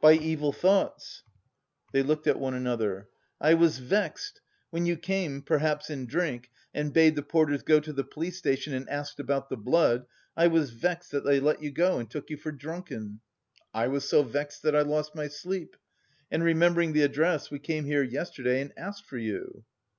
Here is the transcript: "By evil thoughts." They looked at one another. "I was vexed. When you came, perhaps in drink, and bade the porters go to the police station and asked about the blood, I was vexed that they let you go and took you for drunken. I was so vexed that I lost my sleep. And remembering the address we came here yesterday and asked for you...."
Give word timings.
"By 0.00 0.14
evil 0.14 0.52
thoughts." 0.52 1.22
They 1.92 2.02
looked 2.02 2.26
at 2.26 2.38
one 2.40 2.54
another. 2.54 3.10
"I 3.42 3.52
was 3.52 3.76
vexed. 3.78 4.40
When 4.70 4.86
you 4.86 4.96
came, 4.96 5.42
perhaps 5.42 5.90
in 5.90 6.06
drink, 6.06 6.48
and 6.72 6.94
bade 6.94 7.14
the 7.14 7.22
porters 7.22 7.62
go 7.62 7.78
to 7.80 7.92
the 7.92 8.02
police 8.02 8.38
station 8.38 8.72
and 8.72 8.88
asked 8.88 9.20
about 9.20 9.50
the 9.50 9.58
blood, 9.58 10.06
I 10.34 10.46
was 10.46 10.70
vexed 10.70 11.10
that 11.10 11.26
they 11.26 11.40
let 11.40 11.62
you 11.62 11.70
go 11.72 11.98
and 11.98 12.10
took 12.10 12.30
you 12.30 12.38
for 12.38 12.52
drunken. 12.52 13.20
I 13.74 13.88
was 13.88 14.08
so 14.08 14.22
vexed 14.22 14.62
that 14.62 14.74
I 14.74 14.80
lost 14.80 15.14
my 15.14 15.28
sleep. 15.28 15.76
And 16.30 16.42
remembering 16.42 16.94
the 16.94 17.02
address 17.02 17.50
we 17.50 17.58
came 17.58 17.84
here 17.84 18.02
yesterday 18.02 18.62
and 18.62 18.72
asked 18.78 19.04
for 19.04 19.18
you...." 19.18 19.62